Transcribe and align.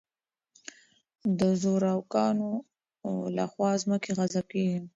د 1.39 1.41
زورواکانو 1.61 2.51
له 3.35 3.45
خوا 3.51 3.71
ځمکې 3.83 4.11
غصب 4.17 4.45
کېږي. 4.53 4.79